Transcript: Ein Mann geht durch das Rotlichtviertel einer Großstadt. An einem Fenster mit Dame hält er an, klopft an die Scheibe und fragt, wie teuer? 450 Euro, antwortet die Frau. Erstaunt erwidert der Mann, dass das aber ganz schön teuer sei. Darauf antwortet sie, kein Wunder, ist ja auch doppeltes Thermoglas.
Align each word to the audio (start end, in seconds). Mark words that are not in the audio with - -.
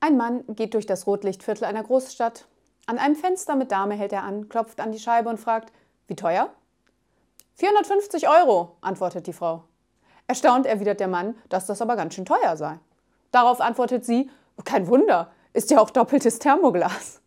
Ein 0.00 0.16
Mann 0.16 0.44
geht 0.48 0.74
durch 0.74 0.86
das 0.86 1.06
Rotlichtviertel 1.06 1.64
einer 1.64 1.82
Großstadt. 1.82 2.46
An 2.86 2.98
einem 2.98 3.16
Fenster 3.16 3.56
mit 3.56 3.72
Dame 3.72 3.94
hält 3.94 4.12
er 4.12 4.22
an, 4.22 4.48
klopft 4.48 4.80
an 4.80 4.92
die 4.92 5.00
Scheibe 5.00 5.28
und 5.28 5.38
fragt, 5.38 5.72
wie 6.06 6.14
teuer? 6.14 6.50
450 7.54 8.28
Euro, 8.28 8.76
antwortet 8.80 9.26
die 9.26 9.32
Frau. 9.32 9.64
Erstaunt 10.28 10.66
erwidert 10.66 11.00
der 11.00 11.08
Mann, 11.08 11.34
dass 11.48 11.66
das 11.66 11.82
aber 11.82 11.96
ganz 11.96 12.14
schön 12.14 12.24
teuer 12.24 12.56
sei. 12.56 12.78
Darauf 13.32 13.60
antwortet 13.60 14.04
sie, 14.04 14.30
kein 14.64 14.86
Wunder, 14.86 15.32
ist 15.52 15.70
ja 15.70 15.80
auch 15.80 15.90
doppeltes 15.90 16.38
Thermoglas. 16.38 17.20